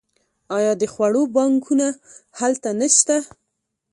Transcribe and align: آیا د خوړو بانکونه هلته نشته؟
آیا 0.57 0.73
د 0.81 0.83
خوړو 0.93 1.23
بانکونه 1.35 1.87
هلته 2.39 2.69
نشته؟ 2.79 3.15